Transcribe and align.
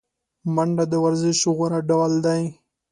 منډه 0.55 0.85
د 0.89 0.93
ورزش 1.03 1.39
غوره 1.55 1.79
ډول 1.89 2.13
دی 2.25 2.41